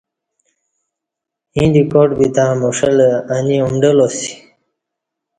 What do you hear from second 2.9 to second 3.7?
لہ اَنی